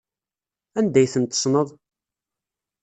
Anda 0.79 0.99
ay 1.01 1.07
ten-tessneḍ? 1.13 1.69